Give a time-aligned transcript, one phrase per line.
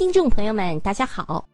[0.00, 1.46] 听众朋友们，大家好。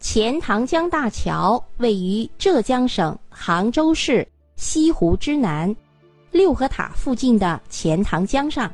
[0.00, 4.26] 钱塘江大桥位于浙江省杭州市
[4.56, 5.72] 西湖之南，
[6.32, 8.68] 六合塔附近的钱塘江上，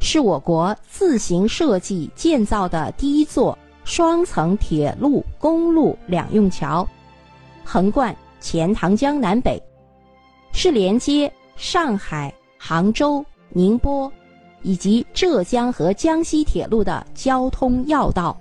[0.00, 6.88] 是我国自行设计建造的第一座双层铁路、公路两用桥，
[7.62, 9.62] 横贯钱塘江南北，
[10.54, 14.10] 是连接上海、杭州、宁波。
[14.64, 18.36] 以及浙江和江西铁路的交通要道。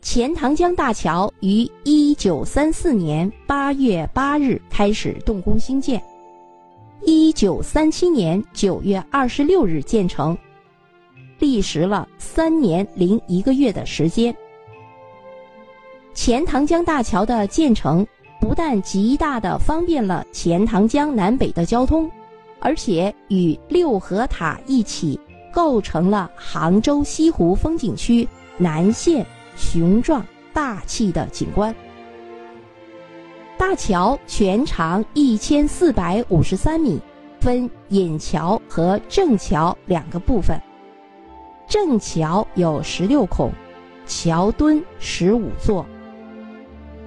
[0.00, 6.02] 钱塘江大桥于一九三四年八月八日开始动工兴建，
[7.02, 10.36] 一九三七年九月二十六日建成，
[11.38, 14.34] 历时了三年零一个月的时间。
[16.14, 18.06] 钱塘江大桥的建成，
[18.40, 22.10] 不但极大的方便了钱塘江南北的交通。
[22.60, 25.18] 而且与六合塔一起
[25.52, 28.28] 构成了杭州西湖风景区
[28.58, 29.24] 南线
[29.56, 31.74] 雄壮大气的景观。
[33.58, 37.00] 大桥全长一千四百五十三米，
[37.40, 40.58] 分引桥和正桥两个部分。
[41.68, 43.50] 正桥有十六孔，
[44.06, 45.84] 桥墩十五座。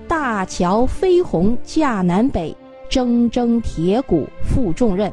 [0.08, 2.56] 大桥飞鸿架南北，
[2.90, 5.12] 铮铮铁骨负重任。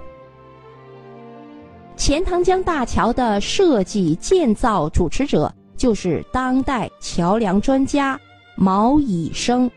[2.11, 8.19] 钱塘江大桥的设计建造主持者就是当代桥梁专家
[8.57, 9.71] 毛以生。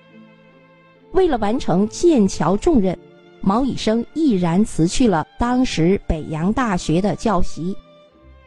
[1.11, 2.97] 为了完成建桥重任，
[3.39, 7.77] 毛以生毅然辞去了当时北洋大学的教习，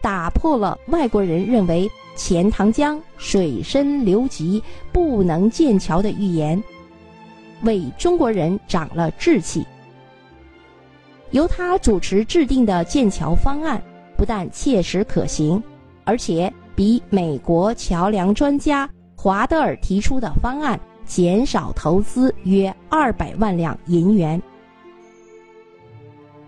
[0.02, 6.60] 打破了外国人认为钱塘江水深流急不能建桥的预言，
[7.62, 9.64] 为中国人长了志气。
[11.32, 13.82] 由他主持制定的建桥方案，
[14.16, 15.62] 不但切实可行，
[16.04, 24.40] 而且比美国桥梁专家华德尔提出的方案减少投资约二百万两银元。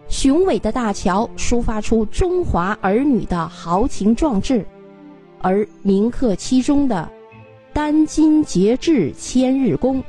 [0.09, 4.65] 雄伟的大桥抒发出中华儿女的豪情壮志，
[5.43, 7.07] 而铭刻其中的
[7.75, 10.03] “殚精竭智千日功，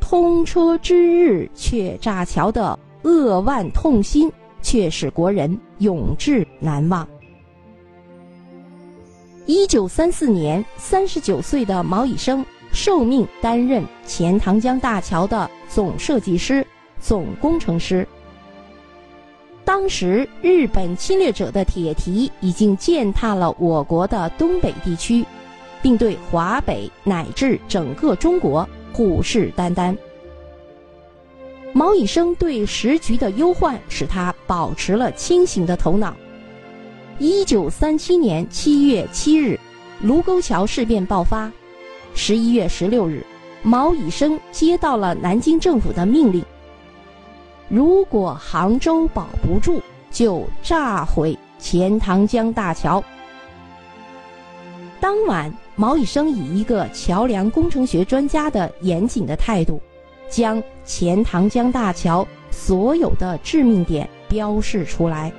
[0.00, 2.76] 通车之日却炸桥”的。
[3.06, 4.28] 扼腕痛心，
[4.60, 7.06] 却使国人永志难忘。
[9.46, 16.66] 一九三四年，三十九岁的毛以生受命担任钱塘江大桥的总设计师、
[16.98, 18.04] 总工程师。
[19.64, 25.24] 当时，日本侵略者的铁蹄已经践踏了我国的东北地区，
[25.80, 29.96] 并对华北乃至整个中国虎视眈眈。
[31.76, 36.16] 毛以生对时局的忧患，使他保持了清醒的头脑。
[37.18, 39.60] 一九三七年七月七日，
[40.00, 41.52] 卢沟桥事变爆发。
[42.14, 43.22] 十一月十六日，
[43.62, 46.42] 毛以生接到了南京政府的命令：
[47.68, 53.04] 如果杭州保不住，就炸毁钱塘江大桥。
[54.98, 59.78] 当晚，毛以生以一个桥梁工程学专家的严谨的态度。
[60.28, 65.32] 将钱塘江大桥所有的致命点标示出来。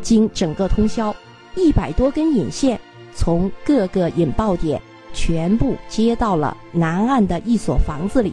[0.00, 1.14] 经整个通宵，
[1.56, 2.78] 一百多根引线
[3.14, 4.80] 从各个引爆点
[5.12, 8.32] 全部接到了南岸的一所房子里。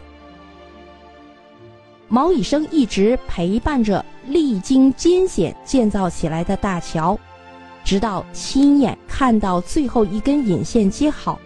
[2.08, 7.18] 毛以生一直陪伴着历经艰险建造起来的大桥，
[7.84, 11.40] 直到亲眼看到最后一根引线接好。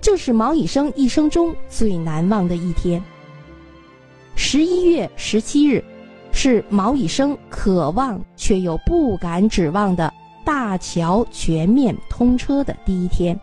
[0.00, 3.02] 这是毛以生一生中最难忘的一天。
[4.36, 5.82] 十一月十七日，
[6.32, 10.12] 是毛以生渴望却又不敢指望的
[10.44, 13.38] 大桥全面通车的第一天。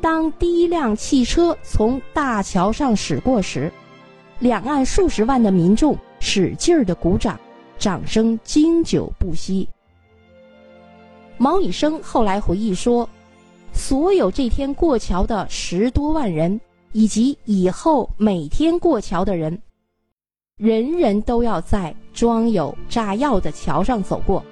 [0.00, 3.70] 当第一辆汽车从大桥上驶过时，
[4.38, 7.38] 两岸数十万的民众使劲儿的鼓掌，
[7.78, 9.68] 掌声经久不息。
[11.36, 13.08] 毛以生后来回忆说。
[13.76, 16.58] 所有这天过桥的十多万人，
[16.92, 19.56] 以及以后每天过桥的人，
[20.56, 24.42] 人人都要在装有炸药的桥上走过。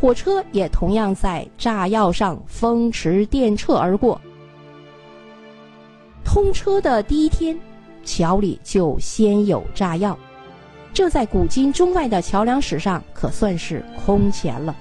[0.00, 4.20] 火车也同样在炸药上风驰电掣而过。
[6.24, 7.58] 通车的第一天，
[8.04, 10.18] 桥里就先有炸药，
[10.92, 14.76] 这在古今中外的桥梁史上可算是空前了。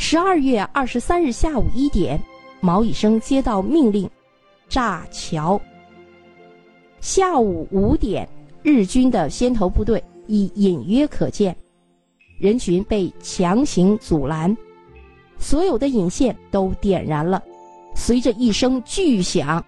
[0.00, 2.18] 十二月二十三日下午一点，
[2.60, 4.08] 毛以生接到命令，
[4.68, 5.60] 炸桥。
[7.00, 8.26] 下午五点，
[8.62, 11.54] 日军的先头部队已隐约可见，
[12.38, 14.56] 人群被强行阻拦，
[15.36, 17.42] 所有的引线都点燃了，
[17.92, 19.62] 随着一声巨响，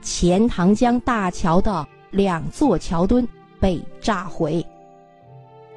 [0.00, 3.28] 钱塘江大桥的两座桥墩
[3.58, 4.64] 被炸毁，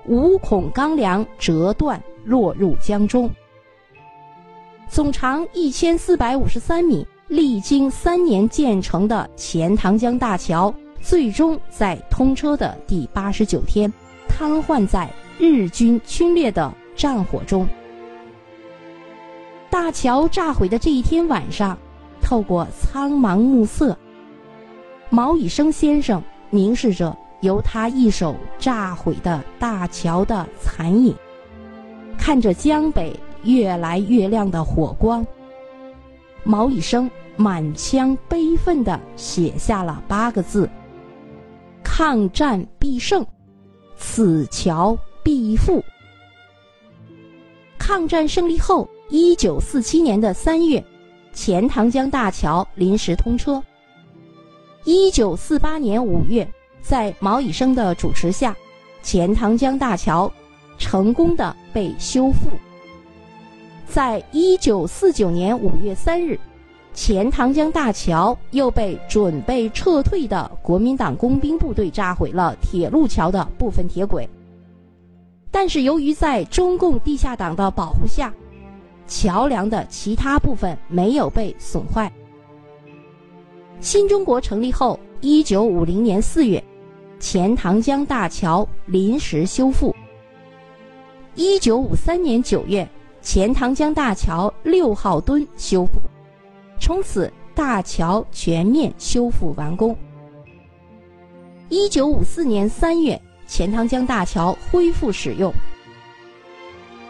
[0.06, 3.30] 五孔钢梁折断落入江中。
[4.96, 13.92] 总长一千四百五十三米、历经三年建成的钱塘江大桥，最终在通车的第八十九天，
[14.30, 17.68] 瘫痪在日军侵略的战火中。
[19.70, 21.78] 大桥炸毁的这一天晚上，
[22.22, 23.98] 透过苍茫暮色，
[25.10, 31.14] 毛以升先生凝视着由他一手炸毁的大桥的残影，
[32.18, 33.14] 看着江北
[33.46, 35.26] 越来越亮的火光。
[36.44, 40.70] 毛以生满腔悲愤地写下了八个字
[41.82, 43.26] ：“抗战必胜，
[43.96, 45.82] 此桥必复。”
[47.80, 48.88] 抗战胜利后。
[49.10, 50.84] 一九四七年的三月，
[51.32, 53.62] 钱塘江大桥临时通车。
[54.84, 56.46] 一九四八年五月，
[56.82, 58.56] 在毛以生的主持下，
[59.04, 60.30] 钱塘江大桥
[60.80, 62.50] 成功的被修复。
[63.88, 66.38] 在一九四九年五月三日，
[66.94, 74.28] 钱塘江大桥又被准备撤退的国民党工兵部队炸毁了铁路桥的部分铁轨。
[75.50, 78.34] 但是由于在中共地下党的保护下，
[79.08, 82.12] 桥梁的其他部分没有被损坏。
[83.80, 86.62] 新中国成立后，一九五零年四月，
[87.20, 89.96] 钱塘江大桥临时修复。
[91.36, 92.88] 一九五三年九月，
[93.26, 95.94] 钱塘江大桥六号墩修复，
[96.80, 99.98] 从此大桥全面修复完工。
[101.68, 105.52] 一九五四年三月，钱塘江大桥恢复使用。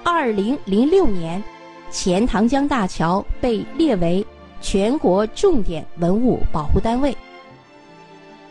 [0.05, 1.43] 二零零六年。
[1.91, 4.25] 钱塘江大桥被列为
[4.59, 7.15] 全国重点文物保护单位。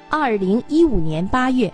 [0.09, 1.71] 二零一五年八月，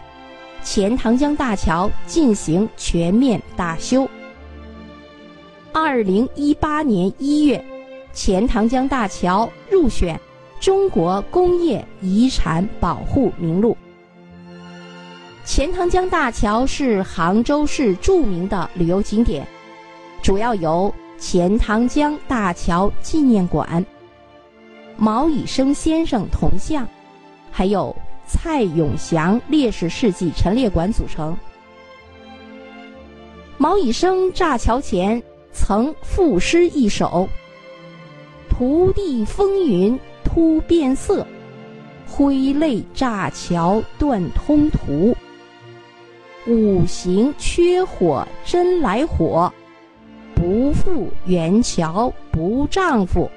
[0.65, 4.09] 钱塘江大桥进行全面大修。
[5.73, 7.65] 二零一八年一月，
[8.13, 10.19] 钱塘江大桥入选
[10.59, 13.77] 中国工业遗产保护名录。
[15.45, 19.47] 钱塘江大桥是杭州市著名的旅游景点，
[20.23, 20.93] 主要由。
[21.19, 23.85] 钱塘江大桥纪念馆、
[24.97, 26.89] 毛以升先生铜像，
[27.51, 27.95] 还有
[28.27, 31.37] 蔡永祥烈士事迹陈列馆组成。
[33.59, 35.23] 毛以升炸桥前
[35.63, 37.29] 曾赋诗一首
[38.49, 41.25] ：“土地风云突变色，
[42.09, 45.15] 挥泪炸桥断通途。
[46.47, 49.53] 五行缺火真来火。”
[50.35, 53.31] 不负元桥不丈夫。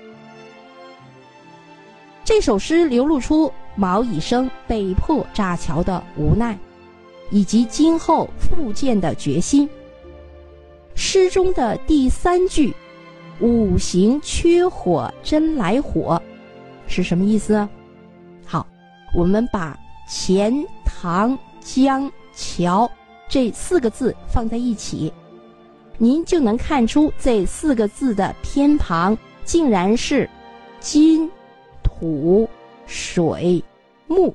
[2.24, 6.58] 这首诗流露出毛以生被迫炸桥的无奈，
[7.30, 9.70] 以及今后复建的决心。
[10.96, 12.74] 诗中的第三句
[13.42, 16.22] “五行缺火真来火”
[16.88, 17.68] 是什么意思？
[18.46, 18.66] 好，
[19.16, 20.54] 我们把钱
[20.86, 22.90] 塘江桥
[23.28, 25.12] 这四个字放在一起。
[25.98, 30.30] 您就能看出这四个字的偏旁竟然是
[30.80, 31.30] 金、
[31.84, 32.50] 土、
[32.88, 33.64] 水、
[34.08, 34.34] 木，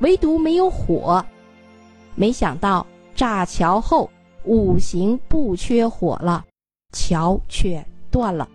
[0.00, 1.24] 唯独没有火。
[2.14, 4.08] 没想到炸桥后
[4.44, 6.44] 五行不缺火了，
[6.92, 8.48] 桥却断了。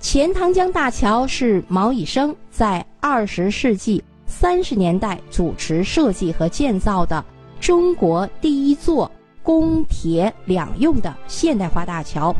[0.00, 7.24] 钱塘江大桥是毛以升在二十世纪三十年代主持设计和建造的。
[7.60, 9.08] 中国第一座
[9.40, 12.34] 公铁两用的现代化大桥，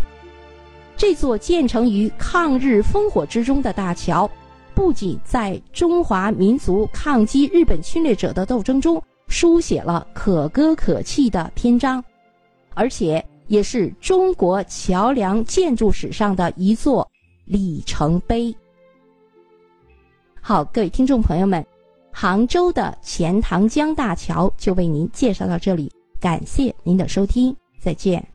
[0.96, 4.28] 这座建成于抗日烽火之中的大桥，
[4.74, 9.00] 不仅在中华民族抗击日本侵略者的斗争中
[9.32, 12.04] 书写了可歌可泣的篇章，
[12.74, 17.10] 而且也是中国桥梁建筑史上的一座
[17.46, 18.54] 里程碑。
[20.38, 21.64] 好，各位听众朋友们。
[22.14, 28.31] 杭州的钱塘江大桥就为您介绍到这里，感谢您的收听，再见。